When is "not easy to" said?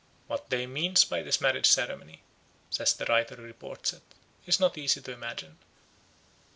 4.59-5.11